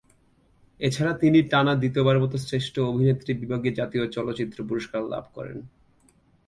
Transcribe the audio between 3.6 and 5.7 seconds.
জাতীয় চলচ্চিত্র পুরস্কার লাভ করেন।